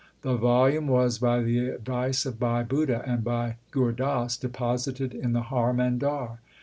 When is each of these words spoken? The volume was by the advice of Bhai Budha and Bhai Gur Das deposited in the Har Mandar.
The 0.23 0.35
volume 0.35 0.87
was 0.87 1.19
by 1.19 1.43
the 1.43 1.69
advice 1.69 2.25
of 2.25 2.39
Bhai 2.39 2.63
Budha 2.63 3.03
and 3.07 3.23
Bhai 3.23 3.57
Gur 3.69 3.91
Das 3.91 4.35
deposited 4.35 5.13
in 5.13 5.33
the 5.33 5.41
Har 5.43 5.73
Mandar. 5.73 6.39